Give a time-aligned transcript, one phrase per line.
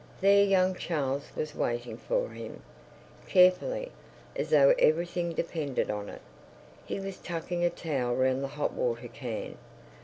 [0.19, 2.63] There young Charles was waiting for him.
[3.27, 3.91] Carefully,
[4.35, 6.21] as though everything depended on it,
[6.87, 9.59] he was tucking a towel round the hot water can.